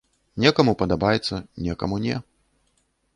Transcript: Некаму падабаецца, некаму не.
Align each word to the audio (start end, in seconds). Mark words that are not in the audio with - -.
Некаму 0.43 0.73
падабаецца, 0.79 1.35
некаму 1.67 1.95
не. 2.07 2.15